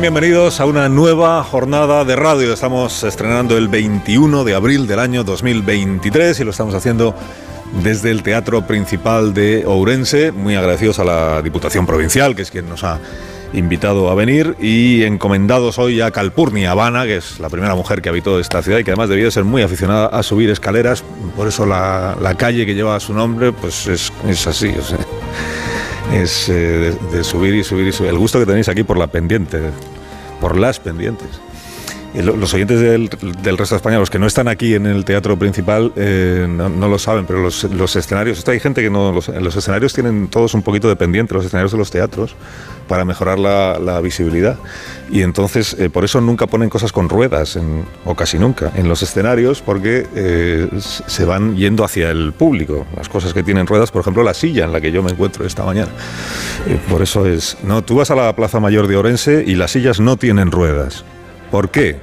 Bienvenidos 0.00 0.60
a 0.60 0.66
una 0.66 0.88
nueva 0.88 1.44
jornada 1.44 2.04
de 2.04 2.16
radio. 2.16 2.52
Estamos 2.52 3.04
estrenando 3.04 3.56
el 3.56 3.68
21 3.68 4.42
de 4.42 4.54
abril 4.54 4.88
del 4.88 4.98
año 4.98 5.22
2023 5.22 6.40
y 6.40 6.44
lo 6.44 6.50
estamos 6.50 6.74
haciendo 6.74 7.14
desde 7.80 8.10
el 8.10 8.24
Teatro 8.24 8.66
Principal 8.66 9.32
de 9.32 9.64
Ourense. 9.64 10.32
Muy 10.32 10.56
agradecidos 10.56 10.98
a 10.98 11.04
la 11.04 11.42
Diputación 11.42 11.86
Provincial, 11.86 12.34
que 12.34 12.42
es 12.42 12.50
quien 12.50 12.68
nos 12.68 12.82
ha 12.82 12.98
invitado 13.52 14.10
a 14.10 14.14
venir, 14.16 14.56
y 14.60 15.04
encomendados 15.04 15.78
hoy 15.78 16.00
a 16.00 16.10
Calpurnia 16.10 16.72
Habana, 16.72 17.04
que 17.04 17.18
es 17.18 17.38
la 17.38 17.48
primera 17.48 17.76
mujer 17.76 18.02
que 18.02 18.08
habitó 18.08 18.40
esta 18.40 18.62
ciudad 18.62 18.80
y 18.80 18.84
que 18.84 18.90
además 18.90 19.08
debía 19.08 19.30
ser 19.30 19.44
muy 19.44 19.62
aficionada 19.62 20.06
a 20.08 20.24
subir 20.24 20.50
escaleras. 20.50 21.04
Por 21.36 21.46
eso 21.46 21.66
la, 21.66 22.34
calle 22.36 22.66
que 22.66 22.74
lleva 22.74 22.98
su 22.98 23.14
nombre 23.14 23.52
pues 23.52 23.86
es, 23.86 24.12
es 24.26 24.46
así. 24.46 24.74
O 24.76 24.82
sea 24.82 24.98
es 26.12 26.48
eh, 26.48 26.94
de, 27.12 27.24
subir 27.24 27.54
y 27.54 27.64
subir 27.64 27.86
y 27.86 27.92
subir. 27.92 28.10
El 28.10 28.18
gusto 28.18 28.38
que 28.38 28.46
tenéis 28.46 28.68
aquí 28.68 28.82
por 28.82 28.98
la 28.98 29.06
pendiente, 29.06 29.60
por 30.40 30.58
las 30.58 30.80
pendientes. 30.80 31.28
Los 32.14 32.54
oyentes 32.54 32.78
del, 32.78 33.10
resto 33.10 33.74
de 33.74 33.76
España, 33.76 33.98
los 33.98 34.08
que 34.08 34.20
no 34.20 34.28
están 34.28 34.46
aquí 34.46 34.74
en 34.74 34.86
el 34.86 35.04
teatro 35.04 35.36
principal, 35.36 35.92
eh, 35.96 36.46
no, 36.48 36.88
lo 36.88 36.96
saben, 36.96 37.26
pero 37.26 37.40
los, 37.40 37.96
escenarios, 37.96 38.38
esto 38.38 38.52
hay 38.52 38.60
gente 38.60 38.82
que 38.82 38.90
no, 38.90 39.10
los, 39.10 39.26
los 39.26 39.56
escenarios 39.56 39.92
tienen 39.92 40.28
todos 40.28 40.54
un 40.54 40.62
poquito 40.62 40.88
de 40.88 40.94
pendiente, 40.94 41.34
los 41.34 41.44
escenarios 41.44 41.72
de 41.72 41.78
los 41.78 41.90
teatros, 41.90 42.36
para 42.86 43.04
mejorar 43.04 43.38
la, 43.38 44.00
visibilidad. 44.00 44.58
Y 45.10 45.22
entonces, 45.22 45.76
eh, 45.78 45.90
por 45.90 46.04
eso 46.04 46.20
nunca 46.20 46.46
ponen 46.46 46.68
cosas 46.68 46.92
con 46.92 47.08
ruedas, 47.08 47.58
o 48.04 48.14
casi 48.14 48.38
nunca, 48.38 48.72
en 48.74 48.88
los 48.88 49.02
escenarios, 49.02 49.62
porque 49.62 50.06
eh, 50.14 50.68
se 50.80 51.24
van 51.24 51.56
yendo 51.56 51.84
hacia 51.84 52.10
el 52.10 52.32
público. 52.32 52.86
Las 52.96 53.08
cosas 53.08 53.32
que 53.32 53.42
tienen 53.42 53.66
ruedas, 53.66 53.90
por 53.90 54.00
ejemplo, 54.00 54.22
la 54.22 54.34
silla 54.34 54.64
en 54.64 54.72
la 54.72 54.80
que 54.80 54.90
yo 54.92 55.02
me 55.02 55.10
encuentro 55.10 55.46
esta 55.46 55.64
mañana. 55.64 55.92
por 56.90 57.02
eso 57.02 57.26
es. 57.26 57.56
No, 57.62 57.82
tú 57.82 57.96
vas 57.96 58.10
a 58.10 58.14
la 58.14 58.34
Plaza 58.34 58.60
Mayor 58.60 58.88
de 58.88 58.96
Orense 58.96 59.44
y 59.46 59.54
las 59.54 59.72
sillas 59.72 60.00
no 60.00 60.16
tienen 60.16 60.50
ruedas. 60.50 61.04
¿Por 61.50 61.70
qué? 61.70 62.00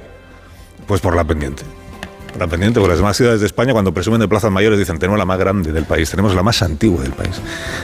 Pues 0.86 1.00
por 1.00 1.14
la 1.14 1.24
pendiente. 1.24 1.62
La 2.38 2.46
pendiente, 2.46 2.80
porque 2.80 2.92
las 2.92 2.98
demás 2.98 3.16
ciudades 3.16 3.40
de 3.40 3.46
España, 3.46 3.72
cuando 3.72 3.92
presumen 3.92 4.20
de 4.20 4.28
plazas 4.28 4.50
mayores, 4.50 4.78
dicen: 4.78 4.98
Tenemos 4.98 5.18
la 5.18 5.24
más 5.24 5.38
grande 5.38 5.72
del 5.72 5.84
país, 5.84 6.10
tenemos 6.10 6.34
la 6.34 6.42
más 6.42 6.62
antigua 6.62 7.02
del 7.02 7.12
país, 7.12 7.40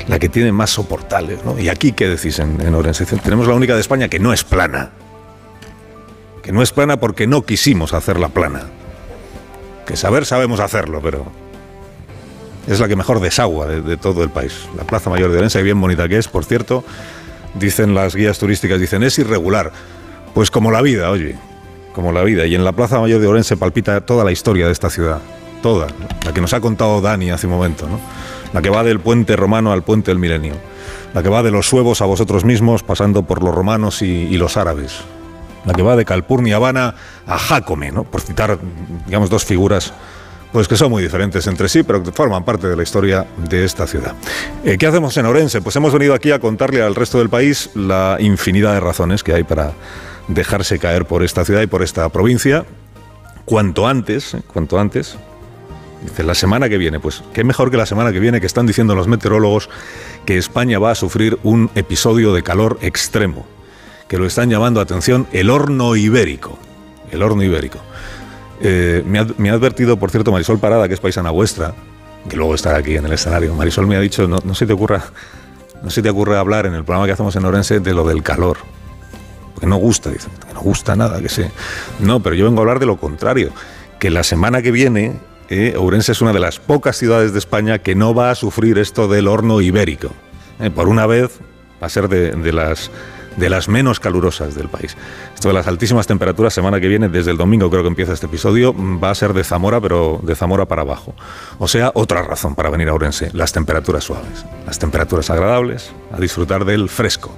la 0.06 0.18
que 0.18 0.28
tiene 0.28 0.52
más 0.52 0.70
soportales. 0.70 1.44
¿no? 1.44 1.58
Y 1.58 1.68
aquí, 1.68 1.92
¿qué 1.92 2.08
decís 2.08 2.38
en, 2.38 2.60
en 2.60 2.74
Orense? 2.74 3.04
Tenemos 3.04 3.46
la 3.46 3.54
única 3.54 3.74
de 3.74 3.80
España 3.80 4.08
que 4.08 4.18
no 4.18 4.32
es 4.32 4.44
plana. 4.44 4.90
Que 6.42 6.52
no 6.52 6.62
es 6.62 6.72
plana 6.72 6.98
porque 6.98 7.26
no 7.26 7.42
quisimos 7.42 7.92
hacerla 7.92 8.28
plana. 8.28 8.62
Que 9.86 9.96
saber 9.96 10.24
sabemos 10.24 10.60
hacerlo, 10.60 11.00
pero 11.02 11.26
es 12.66 12.80
la 12.80 12.88
que 12.88 12.96
mejor 12.96 13.20
desagua 13.20 13.66
de, 13.66 13.96
todo 13.98 14.22
el 14.22 14.30
país. 14.30 14.66
La 14.76 14.84
Plaza 14.84 15.10
Mayor 15.10 15.30
de 15.30 15.38
Orense, 15.38 15.62
bien 15.62 15.80
bonita 15.80 16.08
que 16.08 16.16
es, 16.16 16.28
por 16.28 16.44
cierto, 16.44 16.84
dicen 17.54 17.94
las 17.94 18.14
guías 18.14 18.38
turísticas, 18.38 18.80
dicen, 18.80 19.02
es 19.02 19.18
irregular. 19.18 19.72
Pues 20.34 20.50
como 20.50 20.70
la 20.70 20.80
vida, 20.80 21.10
oye 21.10 21.36
como 21.94 22.12
la 22.12 22.22
vida. 22.22 22.46
Y 22.46 22.54
en 22.54 22.64
la 22.64 22.72
Plaza 22.72 23.00
Mayor 23.00 23.20
de 23.20 23.26
Orense 23.26 23.56
palpita 23.56 24.00
toda 24.00 24.24
la 24.24 24.32
historia 24.32 24.66
de 24.66 24.72
esta 24.72 24.90
ciudad. 24.90 25.20
Toda. 25.62 25.88
La 26.24 26.32
que 26.32 26.40
nos 26.40 26.52
ha 26.52 26.60
contado 26.60 27.00
Dani 27.00 27.30
hace 27.30 27.46
un 27.46 27.54
momento, 27.54 27.88
¿no? 27.88 27.98
La 28.52 28.62
que 28.62 28.70
va 28.70 28.82
del 28.82 29.00
puente 29.00 29.36
romano 29.36 29.72
al 29.72 29.82
puente 29.82 30.10
del 30.10 30.18
milenio. 30.18 30.54
La 31.14 31.22
que 31.22 31.28
va 31.28 31.42
de 31.42 31.50
los 31.50 31.66
suevos 31.66 32.00
a 32.00 32.06
vosotros 32.06 32.44
mismos, 32.44 32.82
pasando 32.82 33.24
por 33.24 33.42
los 33.42 33.54
romanos 33.54 34.02
y, 34.02 34.36
los 34.36 34.56
árabes. 34.56 35.00
La 35.64 35.72
que 35.74 35.82
va 35.82 35.96
de 35.96 36.04
Calpurnia 36.04 36.56
Habana 36.56 36.94
a 37.26 37.38
Jácome, 37.38 37.90
¿no? 37.90 38.04
Por 38.04 38.20
citar, 38.20 38.58
digamos, 39.06 39.30
dos 39.30 39.44
figuras 39.44 39.92
pues 40.52 40.66
que 40.66 40.76
son 40.76 40.90
muy 40.90 41.02
diferentes 41.02 41.46
entre 41.46 41.68
sí, 41.68 41.82
pero 41.82 42.02
que 42.02 42.10
forman 42.10 42.44
parte 42.44 42.68
de 42.68 42.76
la 42.76 42.82
historia 42.82 43.26
de 43.36 43.64
esta 43.64 43.86
ciudad. 43.86 44.14
Eh, 44.64 44.78
¿Qué 44.78 44.86
hacemos 44.86 45.16
en 45.18 45.26
Orense? 45.26 45.60
Pues 45.60 45.76
hemos 45.76 45.92
venido 45.92 46.14
aquí 46.14 46.30
a 46.30 46.38
contarle 46.38 46.82
al 46.82 46.94
resto 46.94 47.18
del 47.18 47.28
país 47.28 47.70
la 47.74 48.16
infinidad 48.18 48.72
de 48.72 48.80
razones 48.80 49.22
que 49.22 49.34
hay 49.34 49.44
para 49.44 49.72
dejarse 50.28 50.78
caer 50.78 51.06
por 51.06 51.24
esta 51.24 51.44
ciudad 51.44 51.62
y 51.62 51.66
por 51.66 51.82
esta 51.82 52.08
provincia 52.10 52.64
cuanto 53.44 53.88
antes, 53.88 54.34
¿eh? 54.34 54.42
cuanto 54.46 54.78
antes. 54.78 55.16
Dice, 56.02 56.22
la 56.22 56.34
semana 56.34 56.68
que 56.68 56.78
viene, 56.78 57.00
pues 57.00 57.24
qué 57.32 57.42
mejor 57.42 57.72
que 57.72 57.76
la 57.76 57.86
semana 57.86 58.12
que 58.12 58.20
viene 58.20 58.40
que 58.40 58.46
están 58.46 58.66
diciendo 58.66 58.94
los 58.94 59.08
meteorólogos 59.08 59.68
que 60.26 60.36
España 60.36 60.78
va 60.78 60.92
a 60.92 60.94
sufrir 60.94 61.38
un 61.42 61.70
episodio 61.74 62.32
de 62.32 62.44
calor 62.44 62.78
extremo, 62.82 63.46
que 64.06 64.16
lo 64.16 64.26
están 64.26 64.48
llamando, 64.48 64.80
atención, 64.80 65.26
el 65.32 65.50
horno 65.50 65.96
ibérico. 65.96 66.56
El 67.10 67.22
horno 67.22 67.42
ibérico. 67.42 67.78
Eh, 68.60 69.02
me, 69.06 69.18
ha, 69.18 69.52
advertido, 69.52 69.96
por 69.96 70.10
cierto, 70.10 70.30
Marisol 70.30 70.60
Parada, 70.60 70.86
que 70.86 70.94
es 70.94 71.00
paisana 71.00 71.30
vuestra, 71.30 71.74
que 72.28 72.36
luego 72.36 72.54
estará 72.54 72.78
aquí 72.78 72.96
en 72.96 73.06
el 73.06 73.12
escenario. 73.12 73.54
Marisol 73.54 73.86
me 73.86 73.96
ha 73.96 74.00
dicho, 74.00 74.28
no, 74.28 74.38
no 74.44 74.54
se 74.54 74.66
te 74.66 74.74
ocurra, 74.74 75.02
no 75.82 75.90
se 75.90 76.02
te 76.02 76.10
ocurre 76.10 76.36
hablar 76.36 76.66
en 76.66 76.74
el 76.74 76.84
programa 76.84 77.06
que 77.06 77.12
hacemos 77.12 77.34
en 77.34 77.44
Orense 77.44 77.80
de 77.80 77.94
lo 77.94 78.06
del 78.06 78.22
calor 78.22 78.58
que 79.58 79.66
no 79.66 79.76
gusta, 79.76 80.10
dice, 80.10 80.28
que 80.46 80.54
no 80.54 80.60
gusta 80.60 80.96
nada, 80.96 81.20
que 81.20 81.28
sé. 81.28 81.50
No, 82.00 82.20
pero 82.20 82.34
yo 82.34 82.44
vengo 82.44 82.60
a 82.60 82.62
hablar 82.62 82.78
de 82.78 82.86
lo 82.86 82.96
contrario, 82.96 83.50
que 83.98 84.10
la 84.10 84.22
semana 84.22 84.62
que 84.62 84.70
viene 84.70 85.16
eh, 85.50 85.74
Ourense 85.76 86.12
es 86.12 86.20
una 86.20 86.32
de 86.32 86.40
las 86.40 86.58
pocas 86.58 86.96
ciudades 86.96 87.32
de 87.32 87.38
España 87.38 87.78
que 87.78 87.94
no 87.94 88.14
va 88.14 88.30
a 88.30 88.34
sufrir 88.34 88.78
esto 88.78 89.08
del 89.08 89.28
horno 89.28 89.60
ibérico. 89.60 90.10
Eh, 90.60 90.70
por 90.70 90.88
una 90.88 91.06
vez 91.06 91.38
va 91.82 91.86
a 91.86 91.90
ser 91.90 92.08
de, 92.08 92.52
las 92.52 93.68
menos 93.68 93.98
calurosas 93.98 94.54
del 94.54 94.68
país. 94.68 94.94
Esto 95.34 95.48
de 95.48 95.54
las 95.54 95.66
altísimas 95.66 96.06
temperaturas, 96.06 96.52
semana 96.52 96.80
que 96.80 96.88
viene, 96.88 97.08
desde 97.08 97.30
el 97.30 97.38
domingo 97.38 97.70
creo 97.70 97.82
que 97.82 97.88
empieza 97.88 98.12
este 98.12 98.26
episodio, 98.26 98.74
va 98.74 99.10
a 99.10 99.14
ser 99.14 99.32
de 99.32 99.42
Zamora, 99.42 99.80
pero 99.80 100.20
de 100.22 100.34
Zamora 100.34 100.66
para 100.66 100.82
abajo. 100.82 101.14
O 101.58 101.66
sea, 101.66 101.92
otra 101.94 102.22
razón 102.22 102.54
para 102.54 102.68
venir 102.68 102.88
a 102.88 102.92
Ourense, 102.92 103.30
las 103.32 103.52
temperaturas 103.52 104.04
suaves, 104.04 104.44
las 104.66 104.78
temperaturas 104.78 105.30
agradables, 105.30 105.92
a 106.12 106.20
disfrutar 106.20 106.66
del 106.66 106.90
fresco 106.90 107.34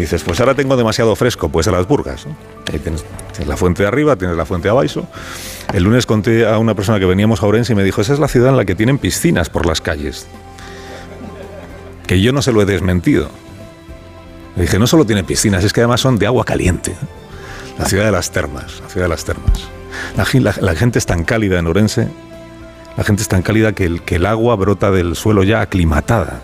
dices, 0.00 0.22
pues 0.22 0.40
ahora 0.40 0.54
tengo 0.54 0.76
demasiado 0.76 1.14
fresco, 1.16 1.48
pues 1.48 1.68
a 1.68 1.72
las 1.72 1.86
burgas. 1.86 2.26
Ahí 2.72 2.78
tienes, 2.78 3.04
la 3.46 3.56
fuente 3.56 3.82
de 3.82 3.88
arriba, 3.88 4.16
tienes 4.16 4.36
la 4.36 4.46
fuente 4.46 4.68
de 4.68 4.70
abajo. 4.70 5.06
El 5.72 5.84
lunes 5.84 6.06
conté 6.06 6.46
a 6.46 6.58
una 6.58 6.74
persona 6.74 6.98
que 6.98 7.06
veníamos 7.06 7.42
a 7.42 7.46
Orense 7.46 7.72
y 7.72 7.76
me 7.76 7.84
dijo, 7.84 8.00
esa 8.00 8.12
es 8.12 8.18
la 8.18 8.28
ciudad 8.28 8.50
en 8.50 8.56
la 8.56 8.64
que 8.64 8.74
tienen 8.74 8.98
piscinas 8.98 9.50
por 9.50 9.66
las 9.66 9.80
calles. 9.80 10.26
Que 12.06 12.20
yo 12.20 12.32
no 12.32 12.42
se 12.42 12.52
lo 12.52 12.62
he 12.62 12.64
desmentido. 12.64 13.30
Le 14.56 14.62
dije, 14.62 14.78
no 14.78 14.86
solo 14.86 15.04
tiene 15.04 15.24
piscinas, 15.24 15.64
es 15.64 15.72
que 15.72 15.80
además 15.80 16.00
son 16.00 16.18
de 16.18 16.26
agua 16.26 16.44
caliente. 16.44 16.94
La 17.78 17.86
ciudad 17.86 18.04
de 18.04 18.12
las 18.12 18.30
termas, 18.30 18.80
la 18.82 18.88
ciudad 18.88 19.06
de 19.06 19.10
las 19.10 19.24
termas. 19.24 19.68
La, 20.16 20.74
gente 20.74 20.98
es 20.98 21.06
tan 21.06 21.24
cálida 21.24 21.58
en 21.58 21.66
Orense, 21.66 22.08
la 22.96 23.04
gente 23.04 23.22
es 23.22 23.28
tan 23.28 23.42
cálida 23.42 23.72
que 23.72 23.84
el, 23.84 24.02
que 24.02 24.16
el 24.16 24.26
agua 24.26 24.56
brota 24.56 24.90
del 24.90 25.16
suelo 25.16 25.44
ya 25.44 25.60
aclimatada 25.60 26.42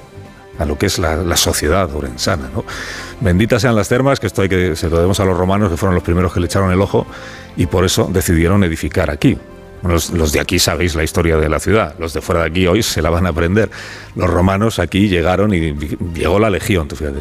a 0.58 0.64
lo 0.64 0.78
que 0.78 0.86
es 0.86 0.98
la, 0.98 1.36
sociedad 1.36 1.94
orensana. 1.94 2.48
¿no? 2.52 2.64
Benditas 3.20 3.62
sean 3.62 3.76
las 3.76 3.88
termas, 3.88 4.20
que 4.20 4.26
esto 4.26 4.42
hay 4.42 4.48
que 4.48 4.76
se 4.76 4.88
lo 4.88 4.96
debemos 4.96 5.20
a 5.20 5.24
los 5.24 5.36
romanos, 5.36 5.70
que 5.70 5.76
fueron 5.76 5.94
los 5.94 6.04
primeros 6.04 6.32
que 6.32 6.40
le 6.40 6.46
echaron 6.46 6.72
el 6.72 6.80
ojo, 6.80 7.06
y 7.56 7.66
por 7.66 7.84
eso 7.84 8.08
decidieron 8.12 8.64
edificar 8.64 9.10
aquí. 9.10 9.38
Los, 9.82 10.32
de 10.32 10.40
aquí 10.40 10.58
sabéis 10.58 10.94
la 10.94 11.04
historia 11.04 11.36
de 11.36 11.48
la 11.48 11.60
ciudad, 11.60 11.94
los 11.98 12.12
de 12.12 12.20
fuera 12.20 12.42
de 12.42 12.48
aquí 12.48 12.66
hoy 12.66 12.82
se 12.82 13.02
la 13.02 13.10
van 13.10 13.26
a 13.26 13.30
aprender. 13.30 13.70
Los 14.16 14.28
romanos 14.28 14.78
aquí 14.78 15.08
llegaron 15.08 15.54
y 15.54 15.74
llegó 16.14 16.38
la 16.38 16.50
legión, 16.50 16.88
fíjate. 16.88 17.20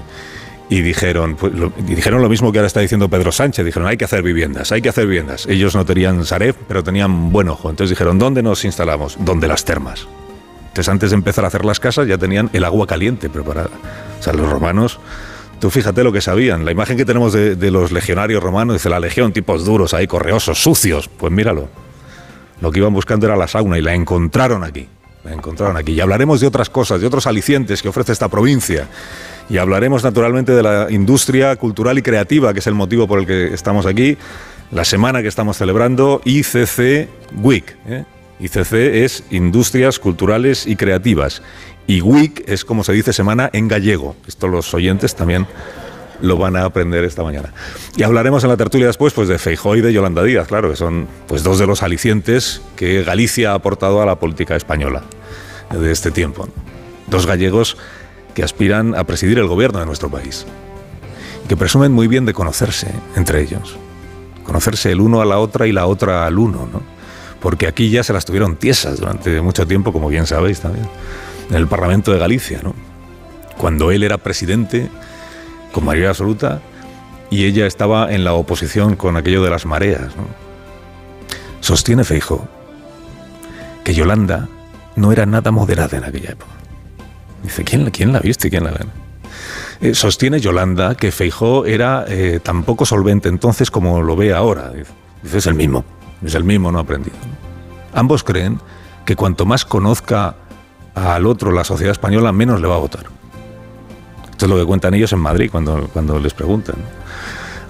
Y 0.67 0.81
dijeron, 0.81 1.35
pues, 1.35 1.53
lo, 1.53 1.71
dijeron 1.77 2.23
lo 2.23 2.29
mismo 2.29 2.51
que 2.51 2.57
ahora 2.57 2.67
está 2.67 2.79
diciendo 2.79 3.07
Pedro 3.07 3.31
Sánchez. 3.31 3.63
Dijeron, 3.65 3.87
hay 3.87 3.97
que 3.97 4.05
hacer 4.05 4.23
viviendas, 4.23 4.71
hay 4.71 4.81
que 4.81 4.89
hacer 4.89 5.05
viviendas. 5.05 5.45
Ellos 5.45 5.75
no 5.75 5.85
tenían 5.85 6.25
Sareb, 6.25 6.55
pero 6.67 6.83
tenían 6.83 7.31
buen 7.31 7.49
ojo. 7.49 7.69
Entonces 7.69 7.91
dijeron, 7.91 8.17
¿dónde 8.17 8.41
nos 8.41 8.65
instalamos? 8.65 9.17
Donde 9.19 9.47
las 9.47 9.63
termas. 9.63 10.07
Entonces, 10.75 10.91
antes 10.91 11.11
de 11.11 11.15
empezar 11.15 11.45
a 11.45 11.47
hacer 11.47 11.63
las 11.63 11.79
casas, 11.79 12.05
ya 12.05 12.17
tenían 12.17 12.49
el 12.51 12.65
agua 12.65 12.85
caliente 12.85 13.29
preparada. 13.29 13.69
O 14.19 14.21
sea, 14.21 14.33
los 14.33 14.49
romanos, 14.49 14.99
tú 15.61 15.69
fíjate 15.69 16.03
lo 16.03 16.11
que 16.11 16.19
sabían. 16.19 16.65
La 16.65 16.71
imagen 16.71 16.97
que 16.97 17.05
tenemos 17.05 17.31
de, 17.31 17.71
los 17.71 17.93
legionarios 17.93 18.43
romanos, 18.43 18.75
dice 18.75 18.89
la 18.89 18.99
legión, 18.99 19.31
tipos 19.31 19.63
duros 19.63 19.93
ahí, 19.93 20.05
correosos, 20.05 20.61
sucios. 20.61 21.07
Pues 21.07 21.31
míralo. 21.31 21.69
Lo 22.59 22.73
que 22.73 22.79
iban 22.79 22.93
buscando 22.93 23.25
era 23.25 23.37
la 23.37 23.47
sauna 23.47 23.77
y 23.77 23.81
la 23.81 23.93
encontraron 23.93 24.65
aquí. 24.65 24.85
La 25.23 25.31
encontraron 25.31 25.77
aquí. 25.77 25.93
Y 25.93 26.01
hablaremos 26.01 26.41
de 26.41 26.47
otras 26.47 26.69
cosas, 26.69 26.99
de 26.99 27.07
otros 27.07 27.25
alicientes 27.25 27.81
que 27.81 27.87
ofrece 27.87 28.11
esta 28.11 28.27
provincia. 28.27 28.89
Y 29.49 29.59
hablaremos 29.59 30.03
naturalmente 30.03 30.51
de 30.51 30.61
la 30.61 30.87
industria 30.89 31.55
cultural 31.55 31.97
y 31.99 32.01
creativa, 32.01 32.51
que 32.51 32.59
es 32.59 32.67
el 32.67 32.73
motivo 32.73 33.07
por 33.07 33.19
el 33.19 33.25
que 33.25 33.53
estamos 33.53 33.85
aquí. 33.85 34.17
La 34.71 34.83
semana 34.83 35.21
que 35.21 35.29
estamos 35.29 35.55
celebrando, 35.55 36.19
ICC 36.25 37.07
Week. 37.41 37.77
¿eh? 37.87 38.03
ICC 38.39 38.73
es 38.73 39.23
Industrias 39.31 39.99
Culturales 39.99 40.67
y 40.67 40.75
Creativas. 40.75 41.41
Y 41.87 42.01
WIC 42.01 42.49
es 42.49 42.65
como 42.65 42.83
se 42.83 42.93
dice 42.93 43.13
semana 43.13 43.49
en 43.53 43.67
gallego. 43.67 44.15
Esto 44.27 44.47
los 44.47 44.73
oyentes 44.73 45.15
también 45.15 45.47
lo 46.21 46.37
van 46.37 46.55
a 46.55 46.65
aprender 46.65 47.03
esta 47.03 47.23
mañana. 47.23 47.53
Y 47.95 48.03
hablaremos 48.03 48.43
en 48.43 48.49
la 48.49 48.57
tertulia 48.57 48.87
después 48.87 49.13
pues, 49.13 49.27
de 49.27 49.37
Feijóo 49.37 49.75
y 49.75 49.81
de 49.81 49.93
Yolanda 49.93 50.23
Díaz, 50.23 50.47
claro, 50.47 50.69
que 50.69 50.75
son 50.75 51.07
pues, 51.27 51.43
dos 51.43 51.59
de 51.59 51.67
los 51.67 51.83
alicientes 51.83 52.61
que 52.75 53.03
Galicia 53.03 53.51
ha 53.51 53.55
aportado 53.55 54.01
a 54.01 54.05
la 54.05 54.19
política 54.19 54.55
española 54.55 55.03
de 55.71 55.91
este 55.91 56.11
tiempo. 56.11 56.47
Dos 57.07 57.25
gallegos 57.25 57.77
que 58.33 58.43
aspiran 58.43 58.95
a 58.95 59.03
presidir 59.05 59.39
el 59.39 59.47
gobierno 59.47 59.79
de 59.79 59.85
nuestro 59.85 60.09
país, 60.09 60.45
que 61.47 61.55
presumen 61.55 61.91
muy 61.91 62.07
bien 62.07 62.25
de 62.25 62.33
conocerse 62.33 62.87
entre 63.15 63.41
ellos, 63.41 63.77
conocerse 64.43 64.91
el 64.91 65.01
uno 65.01 65.21
a 65.21 65.25
la 65.25 65.39
otra 65.39 65.67
y 65.67 65.71
la 65.71 65.85
otra 65.85 66.25
al 66.25 66.37
uno, 66.37 66.67
¿no? 66.71 66.94
Porque 67.45 67.67
aquí 67.67 67.91
ya 67.91 68.01
se 68.01 68.11
las 68.11 68.25
tuvieron 68.25 68.55
tiesas 68.55 68.99
durante 68.99 69.39
mucho 69.39 69.67
tiempo, 69.67 69.93
como 69.93 70.09
bien 70.09 70.25
sabéis 70.25 70.61
también, 70.61 70.89
en 71.47 71.55
el 71.55 71.67
Parlamento 71.67 72.11
de 72.11 72.17
Galicia, 72.17 72.61
¿no? 72.63 72.73
cuando 73.55 73.91
él 73.91 74.01
era 74.01 74.17
presidente 74.17 74.89
con 75.71 75.85
mayoría 75.85 76.09
absoluta 76.09 76.59
y 77.29 77.45
ella 77.45 77.67
estaba 77.67 78.11
en 78.11 78.23
la 78.23 78.33
oposición 78.33 78.95
con 78.95 79.15
aquello 79.15 79.43
de 79.43 79.51
las 79.51 79.67
mareas. 79.67 80.15
¿no? 80.17 80.25
Sostiene 81.59 82.03
Feijo 82.03 82.47
que 83.83 83.93
Yolanda 83.93 84.49
no 84.95 85.11
era 85.11 85.27
nada 85.27 85.51
moderada 85.51 85.99
en 85.99 86.03
aquella 86.03 86.31
época. 86.31 86.51
Dice, 87.43 87.63
¿quién, 87.63 87.91
quién 87.91 88.11
la 88.11 88.21
viste 88.21 88.49
quién 88.49 88.63
la 88.63 88.71
ve? 88.71 88.85
Eh, 89.81 89.93
sostiene 89.93 90.39
Yolanda 90.39 90.95
que 90.95 91.11
Feijó 91.11 91.67
era 91.67 92.05
eh, 92.07 92.39
tan 92.41 92.63
poco 92.63 92.87
solvente 92.87 93.29
entonces 93.29 93.69
como 93.69 94.01
lo 94.01 94.15
ve 94.15 94.33
ahora. 94.33 94.71
Dice, 95.21 95.37
es 95.37 95.45
el 95.45 95.53
mismo, 95.53 95.85
es 96.25 96.33
el 96.33 96.43
mismo, 96.43 96.71
no 96.71 96.79
aprendido. 96.79 97.34
Ambos 97.95 98.23
creen 98.23 98.59
que 99.05 99.15
cuanto 99.15 99.45
más 99.45 99.65
conozca 99.65 100.35
al 100.93 101.25
otro 101.25 101.51
la 101.51 101.63
sociedad 101.63 101.91
española, 101.91 102.31
menos 102.31 102.61
le 102.61 102.67
va 102.67 102.75
a 102.75 102.79
votar. 102.79 103.05
Esto 104.29 104.45
es 104.45 104.49
lo 104.49 104.57
que 104.57 104.65
cuentan 104.65 104.93
ellos 104.93 105.11
en 105.13 105.19
Madrid 105.19 105.49
cuando, 105.51 105.89
cuando 105.93 106.19
les 106.19 106.33
preguntan 106.33 106.75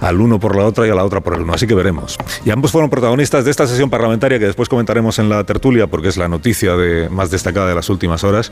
al 0.01 0.19
uno 0.19 0.39
por 0.39 0.55
la 0.55 0.65
otra 0.65 0.85
y 0.87 0.89
a 0.89 0.95
la 0.95 1.03
otra 1.03 1.21
por 1.21 1.35
el 1.35 1.41
uno. 1.41 1.53
Así 1.53 1.67
que 1.67 1.75
veremos. 1.75 2.17
Y 2.43 2.51
ambos 2.51 2.71
fueron 2.71 2.89
protagonistas 2.89 3.45
de 3.45 3.51
esta 3.51 3.67
sesión 3.67 3.89
parlamentaria 3.89 4.39
que 4.39 4.45
después 4.45 4.69
comentaremos 4.69 5.19
en 5.19 5.29
la 5.29 5.43
tertulia 5.43 5.87
porque 5.87 6.09
es 6.09 6.17
la 6.17 6.27
noticia 6.27 6.73
más 7.09 7.31
destacada 7.31 7.67
de 7.67 7.75
las 7.75 7.89
últimas 7.89 8.23
horas. 8.23 8.51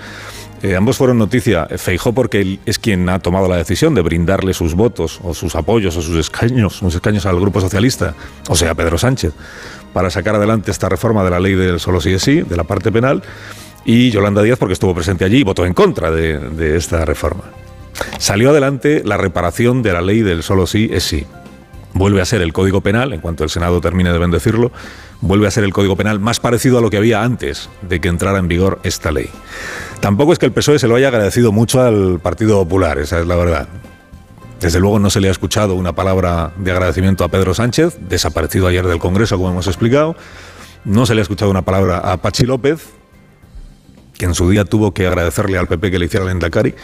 Eh, 0.63 0.77
ambos 0.77 0.95
fueron 0.95 1.17
noticia. 1.17 1.67
Feijó 1.77 2.13
porque 2.13 2.39
él 2.39 2.59
es 2.65 2.79
quien 2.79 3.09
ha 3.09 3.19
tomado 3.19 3.49
la 3.49 3.57
decisión 3.57 3.93
de 3.93 4.01
brindarle 4.01 4.53
sus 4.53 4.75
votos 4.75 5.19
o 5.21 5.33
sus 5.33 5.55
apoyos 5.55 5.97
o 5.97 6.01
sus 6.01 6.15
escaños, 6.17 6.81
escaños 6.81 7.25
al 7.25 7.37
Grupo 7.37 7.59
Socialista, 7.59 8.15
o 8.47 8.55
sea, 8.55 8.73
Pedro 8.73 8.97
Sánchez, 8.97 9.33
para 9.91 10.09
sacar 10.09 10.35
adelante 10.35 10.71
esta 10.71 10.87
reforma 10.87 11.21
de 11.25 11.31
la 11.31 11.41
ley 11.41 11.55
del 11.55 11.81
solo 11.81 11.99
sí 11.99 12.13
es 12.13 12.21
sí, 12.21 12.41
de 12.41 12.55
la 12.55 12.63
parte 12.63 12.93
penal. 12.93 13.21
Y 13.83 14.09
Yolanda 14.11 14.41
Díaz 14.41 14.57
porque 14.57 14.71
estuvo 14.71 14.95
presente 14.95 15.25
allí 15.25 15.39
y 15.39 15.43
votó 15.43 15.65
en 15.65 15.73
contra 15.73 16.09
de, 16.11 16.39
de 16.39 16.77
esta 16.77 17.03
reforma. 17.03 17.43
Salió 18.17 18.51
adelante 18.51 19.01
la 19.03 19.17
reparación 19.17 19.83
de 19.83 19.91
la 19.91 20.01
ley 20.01 20.21
del 20.21 20.43
solo 20.43 20.65
sí 20.65 20.89
es 20.93 21.03
sí. 21.03 21.25
Vuelve 21.93 22.21
a 22.21 22.25
ser 22.25 22.41
el 22.41 22.53
Código 22.53 22.81
Penal, 22.81 23.13
en 23.13 23.21
cuanto 23.21 23.43
el 23.43 23.49
Senado 23.49 23.79
termine 23.79 24.11
de 24.11 24.17
bendecirlo, 24.17 24.71
vuelve 25.21 25.47
a 25.47 25.51
ser 25.51 25.63
el 25.63 25.73
Código 25.73 25.95
Penal 25.95 26.19
más 26.19 26.39
parecido 26.39 26.79
a 26.79 26.81
lo 26.81 26.89
que 26.89 26.97
había 26.97 27.23
antes 27.23 27.69
de 27.81 28.01
que 28.01 28.07
entrara 28.07 28.39
en 28.39 28.47
vigor 28.47 28.79
esta 28.83 29.11
ley. 29.11 29.29
Tampoco 29.99 30.33
es 30.33 30.39
que 30.39 30.47
el 30.47 30.51
PSOE 30.51 30.79
se 30.79 30.87
lo 30.87 30.95
haya 30.95 31.09
agradecido 31.09 31.51
mucho 31.51 31.81
al 31.81 32.19
Partido 32.19 32.63
Popular, 32.63 32.97
esa 32.97 33.19
es 33.19 33.27
la 33.27 33.35
verdad. 33.35 33.67
Desde 34.59 34.79
luego 34.79 34.97
no 34.97 35.09
se 35.09 35.19
le 35.19 35.27
ha 35.27 35.31
escuchado 35.31 35.75
una 35.75 35.93
palabra 35.93 36.53
de 36.57 36.71
agradecimiento 36.71 37.23
a 37.25 37.27
Pedro 37.27 37.53
Sánchez, 37.53 37.97
desaparecido 38.07 38.67
ayer 38.67 38.87
del 38.87 38.97
Congreso, 38.97 39.37
como 39.37 39.49
hemos 39.49 39.67
explicado. 39.67 40.15
No 40.85 41.05
se 41.05 41.15
le 41.15 41.21
ha 41.21 41.23
escuchado 41.23 41.51
una 41.51 41.63
palabra 41.63 41.97
a 41.97 42.17
Pachi 42.17 42.45
López, 42.45 42.93
que 44.17 44.25
en 44.25 44.33
su 44.33 44.49
día 44.49 44.63
tuvo 44.63 44.93
que 44.93 45.05
agradecerle 45.05 45.57
al 45.57 45.67
PP 45.67 45.91
que 45.91 45.99
le 45.99 46.05
hiciera 46.05 46.25
el 46.25 46.31
Endacari. 46.31 46.75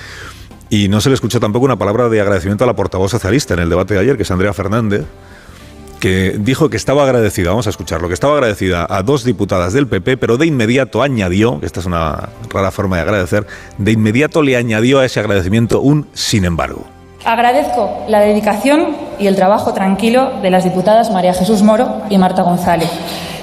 Y 0.70 0.88
no 0.88 1.02
se 1.02 1.10
le 1.10 1.16
escuchó 1.16 1.40
tampoco 1.40 1.66
una 1.66 1.78
palabra 1.78 2.10
de 2.10 2.22
agradecimiento 2.22 2.64
a 2.64 2.68
la 2.68 2.76
portavoz 2.76 3.12
socialista 3.12 3.56
en 3.56 3.62
el 3.62 3.70
debate 3.70 3.96
de 3.96 4.02
ayer, 4.02 4.18
que 4.18 4.24
es 4.24 4.32
Andrea 4.32 4.54
Fernández, 4.54 5.06
que 6.00 6.38
dijo 6.40 6.70
que 6.70 6.78
estaba 6.78 7.04
agradecida, 7.04 7.50
vamos 7.50 7.68
a 7.68 7.72
escucharlo, 7.72 8.08
que 8.08 8.14
estaba 8.14 8.34
agradecida 8.34 8.86
a 8.90 9.04
dos 9.04 9.24
diputadas 9.24 9.74
del 9.74 9.88
PP, 9.88 10.18
pero 10.18 10.38
de 10.38 10.46
inmediato 10.46 11.02
añadió, 11.02 11.60
que 11.60 11.66
esta 11.66 11.80
es 11.80 11.86
una 11.86 12.30
rara 12.50 12.72
forma 12.72 12.98
de 12.98 13.02
agradecer, 13.02 13.46
de 13.78 13.92
inmediato 13.92 14.42
le 14.42 14.56
añadió 14.56 15.00
a 15.00 15.06
ese 15.06 15.20
agradecimiento 15.20 15.82
un 15.82 16.08
sin 16.14 16.46
embargo. 16.46 16.86
Agradezco 17.26 18.06
la 18.08 18.22
dedicación 18.22 18.96
y 19.20 19.28
el 19.28 19.36
trabajo 19.36 19.74
tranquilo 19.74 20.40
de 20.42 20.52
las 20.52 20.64
diputadas 20.64 21.12
María 21.12 21.34
Jesús 21.34 21.64
Moro 21.64 22.04
y 22.10 22.18
Marta 22.18 22.44
González. 22.44 22.90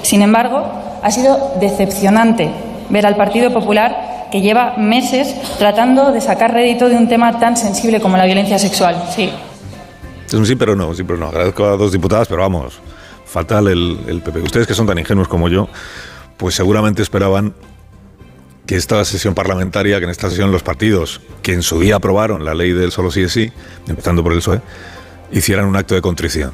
Sin 0.01 0.21
embargo, 0.21 0.63
ha 1.03 1.11
sido 1.11 1.53
decepcionante 1.59 2.49
ver 2.89 3.05
al 3.05 3.15
Partido 3.15 3.53
Popular 3.53 4.06
que 4.31 4.41
lleva 4.41 4.75
meses 4.77 5.35
tratando 5.57 6.11
de 6.11 6.21
sacar 6.21 6.53
rédito 6.53 6.89
de 6.89 6.95
un 6.95 7.07
tema 7.07 7.39
tan 7.39 7.57
sensible 7.57 7.99
como 7.99 8.17
la 8.17 8.25
violencia 8.25 8.59
sexual. 8.59 9.03
Sí. 9.15 9.31
Sí, 10.25 10.55
pero 10.55 10.75
no, 10.75 10.93
sí, 10.93 11.03
pero 11.03 11.17
no. 11.17 11.27
Agradezco 11.27 11.65
a 11.65 11.77
dos 11.77 11.91
diputadas, 11.91 12.27
pero 12.27 12.41
vamos, 12.41 12.79
fatal 13.25 13.67
el, 13.67 13.99
el 14.07 14.21
PP. 14.21 14.41
Ustedes 14.41 14.67
que 14.67 14.73
son 14.73 14.85
tan 14.85 14.97
ingenuos 14.99 15.27
como 15.27 15.47
yo, 15.47 15.69
pues 16.35 16.55
seguramente 16.55 17.01
esperaban 17.01 17.53
que 18.67 18.75
esta 18.75 19.03
sesión 19.05 19.33
parlamentaria, 19.33 19.97
que 19.99 20.03
en 20.03 20.11
esta 20.11 20.29
sesión 20.29 20.51
los 20.51 20.61
partidos 20.61 21.21
que 21.41 21.53
en 21.53 21.63
su 21.63 21.79
día 21.79 21.95
aprobaron 21.95 22.43
la 22.43 22.53
ley 22.53 22.73
del 22.73 22.91
solo 22.91 23.09
sí 23.09 23.21
es 23.21 23.31
sí, 23.31 23.51
empezando 23.87 24.21
por 24.21 24.33
el 24.33 24.39
PSOE, 24.39 24.61
hicieran 25.31 25.65
un 25.65 25.77
acto 25.77 25.95
de 25.95 26.01
contrición 26.01 26.51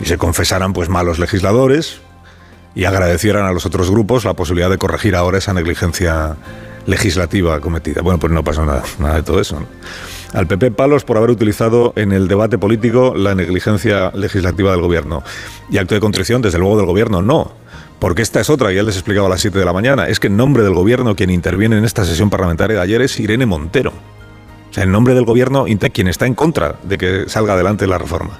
y 0.00 0.04
se 0.04 0.18
confesaran 0.18 0.74
pues 0.74 0.90
malos 0.90 1.18
legisladores 1.18 2.00
y 2.74 2.84
agradecieran 2.84 3.46
a 3.46 3.52
los 3.52 3.64
otros 3.64 3.90
grupos 3.90 4.26
la 4.26 4.34
posibilidad 4.34 4.68
de 4.68 4.76
corregir 4.76 5.16
ahora 5.16 5.38
esa 5.38 5.54
negligencia 5.54 6.36
legislativa 6.86 7.60
cometida. 7.60 8.02
Bueno, 8.02 8.18
pues 8.18 8.32
no 8.32 8.42
pasó 8.44 8.64
nada, 8.64 8.82
nada 8.98 9.16
de 9.16 9.22
todo 9.22 9.40
eso. 9.40 9.58
Al 10.32 10.46
PP 10.46 10.72
palos 10.72 11.04
por 11.04 11.16
haber 11.16 11.30
utilizado 11.30 11.92
en 11.96 12.12
el 12.12 12.28
debate 12.28 12.58
político 12.58 13.14
la 13.16 13.34
negligencia 13.34 14.10
legislativa 14.14 14.70
del 14.72 14.80
gobierno. 14.80 15.22
Y 15.70 15.78
acto 15.78 15.94
de 15.94 16.00
contrición, 16.00 16.42
desde 16.42 16.58
luego, 16.58 16.76
del 16.76 16.86
gobierno 16.86 17.22
no. 17.22 17.52
Porque 17.98 18.22
esta 18.22 18.40
es 18.40 18.50
otra, 18.50 18.72
ya 18.72 18.82
les 18.82 18.96
he 18.96 18.98
explicado 18.98 19.26
a 19.26 19.30
las 19.30 19.40
7 19.40 19.58
de 19.58 19.64
la 19.64 19.72
mañana. 19.72 20.08
Es 20.08 20.20
que 20.20 20.26
en 20.26 20.36
nombre 20.36 20.62
del 20.62 20.74
gobierno 20.74 21.16
quien 21.16 21.30
interviene 21.30 21.78
en 21.78 21.84
esta 21.84 22.04
sesión 22.04 22.28
parlamentaria 22.28 22.76
de 22.76 22.82
ayer 22.82 23.00
es 23.02 23.18
Irene 23.18 23.46
Montero. 23.46 23.92
O 24.70 24.74
sea, 24.74 24.84
en 24.84 24.92
nombre 24.92 25.14
del 25.14 25.24
gobierno, 25.24 25.64
quien 25.92 26.08
está 26.08 26.26
en 26.26 26.34
contra 26.34 26.76
de 26.82 26.98
que 26.98 27.24
salga 27.28 27.54
adelante 27.54 27.86
la 27.86 27.96
reforma. 27.96 28.38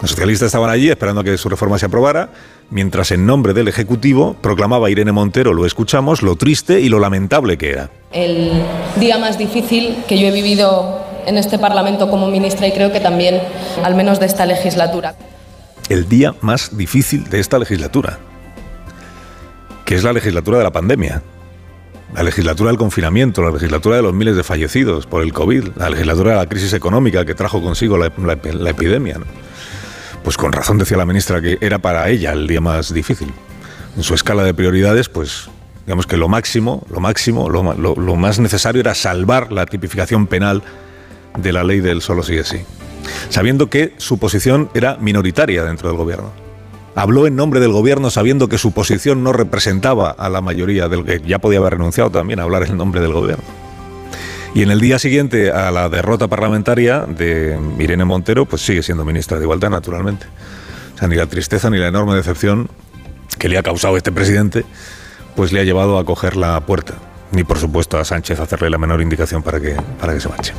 Los 0.00 0.10
socialistas 0.12 0.46
estaban 0.46 0.70
allí 0.70 0.88
esperando 0.88 1.24
que 1.24 1.36
su 1.38 1.48
reforma 1.48 1.76
se 1.78 1.86
aprobara, 1.86 2.30
mientras 2.70 3.10
en 3.10 3.26
nombre 3.26 3.52
del 3.52 3.66
Ejecutivo 3.66 4.36
proclamaba 4.40 4.90
Irene 4.90 5.10
Montero, 5.10 5.52
lo 5.54 5.66
escuchamos, 5.66 6.22
lo 6.22 6.36
triste 6.36 6.80
y 6.80 6.88
lo 6.88 7.00
lamentable 7.00 7.58
que 7.58 7.70
era. 7.70 7.90
El 8.12 8.62
día 9.00 9.18
más 9.18 9.38
difícil 9.38 9.96
que 10.06 10.20
yo 10.20 10.28
he 10.28 10.32
vivido 10.32 11.04
en 11.26 11.36
este 11.36 11.58
Parlamento 11.58 12.08
como 12.08 12.28
ministra 12.28 12.68
y 12.68 12.72
creo 12.72 12.92
que 12.92 13.00
también, 13.00 13.40
al 13.82 13.96
menos 13.96 14.20
de 14.20 14.26
esta 14.26 14.46
legislatura. 14.46 15.16
El 15.88 16.08
día 16.08 16.34
más 16.42 16.76
difícil 16.76 17.28
de 17.28 17.40
esta 17.40 17.58
legislatura, 17.58 18.18
que 19.84 19.96
es 19.96 20.04
la 20.04 20.12
legislatura 20.12 20.58
de 20.58 20.64
la 20.64 20.72
pandemia. 20.72 21.22
La 22.14 22.22
legislatura 22.22 22.70
del 22.70 22.78
confinamiento, 22.78 23.42
la 23.42 23.50
legislatura 23.50 23.96
de 23.96 24.02
los 24.02 24.14
miles 24.14 24.34
de 24.34 24.42
fallecidos 24.42 25.06
por 25.06 25.22
el 25.22 25.34
COVID, 25.34 25.76
la 25.76 25.90
legislatura 25.90 26.32
de 26.32 26.36
la 26.38 26.46
crisis 26.46 26.72
económica 26.72 27.26
que 27.26 27.34
trajo 27.34 27.60
consigo 27.60 27.98
la, 27.98 28.10
la 28.16 28.70
epidemia. 28.70 29.18
¿no? 29.18 29.26
Pues 30.28 30.36
con 30.36 30.52
razón 30.52 30.76
decía 30.76 30.98
la 30.98 31.06
ministra 31.06 31.40
que 31.40 31.56
era 31.62 31.78
para 31.78 32.06
ella 32.10 32.32
el 32.32 32.46
día 32.46 32.60
más 32.60 32.92
difícil. 32.92 33.32
En 33.96 34.02
su 34.02 34.12
escala 34.12 34.44
de 34.44 34.52
prioridades, 34.52 35.08
pues 35.08 35.48
digamos 35.86 36.06
que 36.06 36.18
lo 36.18 36.28
máximo, 36.28 36.86
lo 36.90 37.00
máximo, 37.00 37.48
lo, 37.48 38.14
más 38.14 38.38
necesario 38.38 38.82
era 38.82 38.94
salvar 38.94 39.50
la 39.52 39.64
tipificación 39.64 40.26
penal 40.26 40.62
de 41.38 41.50
la 41.50 41.64
ley 41.64 41.80
del 41.80 42.02
solo 42.02 42.22
sigue 42.22 42.44
sí, 42.44 42.58
sabiendo 43.30 43.70
que 43.70 43.94
su 43.96 44.18
posición 44.18 44.68
era 44.74 44.98
minoritaria 44.98 45.64
dentro 45.64 45.88
del 45.88 45.96
gobierno. 45.96 46.30
Habló 46.94 47.26
en 47.26 47.34
nombre 47.34 47.58
del 47.58 47.72
gobierno 47.72 48.10
sabiendo 48.10 48.50
que 48.50 48.58
su 48.58 48.72
posición 48.72 49.24
no 49.24 49.32
representaba 49.32 50.10
a 50.10 50.28
la 50.28 50.42
mayoría 50.42 50.90
del 50.90 51.06
que 51.06 51.22
ya 51.26 51.38
podía 51.38 51.60
haber 51.60 51.72
renunciado 51.72 52.10
también 52.10 52.38
a 52.38 52.42
hablar 52.42 52.64
en 52.64 52.76
nombre 52.76 53.00
del 53.00 53.14
gobierno. 53.14 53.44
Y 54.54 54.62
en 54.62 54.70
el 54.70 54.80
día 54.80 54.98
siguiente 54.98 55.50
a 55.50 55.70
la 55.70 55.88
derrota 55.88 56.26
parlamentaria 56.26 57.00
de 57.06 57.58
Irene 57.78 58.04
Montero, 58.04 58.46
pues 58.46 58.62
sigue 58.62 58.82
siendo 58.82 59.04
ministra 59.04 59.38
de 59.38 59.44
Igualdad, 59.44 59.70
naturalmente. 59.70 60.26
O 60.94 60.98
sea, 60.98 61.08
ni 61.08 61.16
la 61.16 61.26
tristeza 61.26 61.70
ni 61.70 61.78
la 61.78 61.88
enorme 61.88 62.14
decepción 62.14 62.68
que 63.38 63.48
le 63.48 63.58
ha 63.58 63.62
causado 63.62 63.96
este 63.96 64.10
presidente, 64.10 64.64
pues 65.36 65.52
le 65.52 65.60
ha 65.60 65.64
llevado 65.64 65.98
a 65.98 66.04
coger 66.04 66.36
la 66.36 66.60
puerta. 66.60 66.94
Ni 67.30 67.44
por 67.44 67.58
supuesto 67.58 67.98
a 67.98 68.04
Sánchez 68.04 68.40
hacerle 68.40 68.70
la 68.70 68.78
menor 68.78 69.02
indicación 69.02 69.42
para 69.42 69.60
que, 69.60 69.76
para 70.00 70.14
que 70.14 70.20
se 70.20 70.30
marche. 70.30 70.54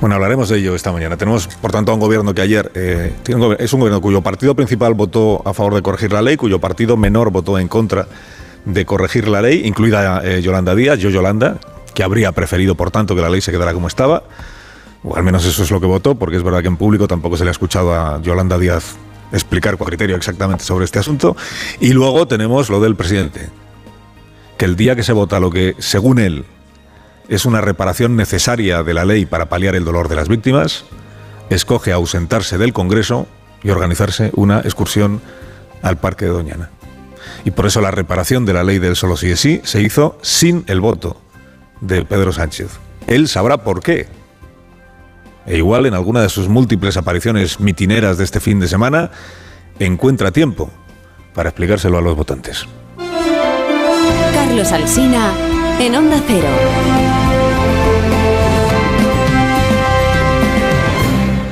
Bueno, 0.00 0.14
hablaremos 0.14 0.50
de 0.50 0.58
ello 0.58 0.74
esta 0.74 0.92
mañana. 0.92 1.16
Tenemos, 1.16 1.46
por 1.46 1.72
tanto, 1.72 1.90
a 1.90 1.94
un 1.94 2.00
gobierno 2.00 2.34
que 2.34 2.42
ayer 2.42 2.70
eh, 2.74 3.14
es 3.58 3.72
un 3.72 3.80
gobierno 3.80 4.00
cuyo 4.02 4.20
partido 4.20 4.54
principal 4.54 4.92
votó 4.92 5.42
a 5.46 5.54
favor 5.54 5.74
de 5.74 5.82
corregir 5.82 6.12
la 6.12 6.20
ley, 6.20 6.36
cuyo 6.36 6.60
partido 6.60 6.98
menor 6.98 7.30
votó 7.30 7.58
en 7.58 7.66
contra 7.66 8.06
de 8.66 8.84
corregir 8.84 9.26
la 9.26 9.40
ley, 9.40 9.62
incluida 9.64 10.20
eh, 10.22 10.42
Yolanda 10.42 10.74
Díaz, 10.74 10.98
yo 10.98 11.08
Yolanda, 11.08 11.58
que 11.94 12.02
habría 12.02 12.32
preferido, 12.32 12.74
por 12.74 12.90
tanto, 12.90 13.14
que 13.14 13.22
la 13.22 13.30
ley 13.30 13.40
se 13.40 13.52
quedara 13.52 13.72
como 13.72 13.88
estaba, 13.88 14.24
o 15.04 15.16
al 15.16 15.22
menos 15.22 15.44
eso 15.44 15.62
es 15.62 15.70
lo 15.70 15.80
que 15.80 15.86
votó, 15.86 16.14
porque 16.14 16.36
es 16.36 16.42
verdad 16.42 16.62
que 16.62 16.68
en 16.68 16.76
público 16.76 17.08
tampoco 17.08 17.36
se 17.36 17.44
le 17.44 17.50
ha 17.50 17.52
escuchado 17.52 17.94
a 17.94 18.20
Yolanda 18.22 18.58
Díaz 18.58 18.96
explicar 19.32 19.76
cuál 19.76 19.88
criterio 19.88 20.16
exactamente 20.16 20.64
sobre 20.64 20.84
este 20.84 20.98
asunto. 20.98 21.36
Y 21.80 21.92
luego 21.92 22.26
tenemos 22.26 22.70
lo 22.70 22.80
del 22.80 22.96
presidente, 22.96 23.48
que 24.58 24.64
el 24.64 24.76
día 24.76 24.94
que 24.94 25.02
se 25.02 25.12
vota 25.12 25.40
lo 25.40 25.50
que, 25.50 25.74
según 25.78 26.18
él, 26.18 26.44
es 27.28 27.46
una 27.46 27.60
reparación 27.60 28.16
necesaria 28.16 28.82
de 28.82 28.94
la 28.94 29.04
ley 29.04 29.26
para 29.26 29.48
paliar 29.48 29.74
el 29.74 29.84
dolor 29.84 30.08
de 30.08 30.16
las 30.16 30.28
víctimas, 30.28 30.84
escoge 31.50 31.92
ausentarse 31.92 32.58
del 32.58 32.72
Congreso 32.72 33.26
y 33.62 33.70
organizarse 33.70 34.30
una 34.34 34.60
excursión 34.60 35.20
al 35.82 35.98
Parque 35.98 36.26
de 36.26 36.32
Doñana. 36.32 36.70
Y 37.44 37.52
por 37.52 37.66
eso 37.66 37.80
la 37.80 37.90
reparación 37.90 38.44
de 38.44 38.52
la 38.52 38.64
ley 38.64 38.78
del 38.78 38.96
solo 38.96 39.16
sí 39.16 39.30
es 39.30 39.40
sí 39.40 39.60
se 39.64 39.80
hizo 39.80 40.18
sin 40.22 40.64
el 40.66 40.80
voto 40.80 41.16
de 41.82 42.04
Pedro 42.06 42.32
Sánchez. 42.32 42.78
Él 43.06 43.28
sabrá 43.28 43.58
por 43.58 43.82
qué. 43.82 44.06
E 45.44 45.58
igual 45.58 45.84
en 45.84 45.94
alguna 45.94 46.22
de 46.22 46.30
sus 46.30 46.48
múltiples 46.48 46.96
apariciones 46.96 47.60
mitineras 47.60 48.16
de 48.16 48.24
este 48.24 48.40
fin 48.40 48.60
de 48.60 48.68
semana 48.68 49.10
encuentra 49.78 50.30
tiempo 50.30 50.70
para 51.34 51.50
explicárselo 51.50 51.98
a 51.98 52.00
los 52.00 52.16
votantes. 52.16 52.66
Carlos 54.32 54.72
Alsina 54.72 55.32
en 55.80 55.96
Onda 55.96 56.22
Cero. 56.26 57.11